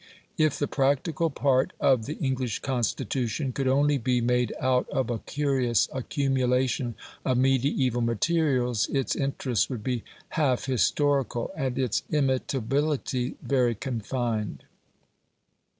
If 0.35 0.57
the 0.57 0.67
practical 0.67 1.29
part 1.29 1.73
of 1.79 2.07
the 2.07 2.15
English 2.17 2.57
Constitution 2.63 3.51
could 3.51 3.67
only 3.67 3.99
be 3.99 4.19
made 4.19 4.51
out 4.59 4.89
of 4.89 5.11
a 5.11 5.19
curious 5.19 5.87
accumulation 5.93 6.95
of 7.23 7.37
mediaeval 7.37 8.01
materials, 8.01 8.87
its 8.89 9.15
interest 9.15 9.69
would 9.69 9.83
be 9.83 10.03
half 10.29 10.65
historical, 10.65 11.51
and 11.55 11.77
its 11.77 12.01
imitability 12.11 13.35
very 13.43 13.75
confined. 13.75 14.63